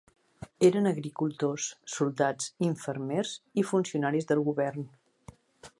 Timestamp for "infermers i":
2.69-3.67